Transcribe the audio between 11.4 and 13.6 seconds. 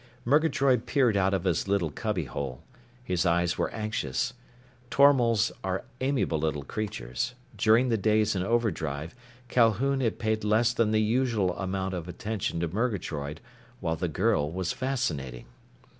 amount of attention to Murgatroyd,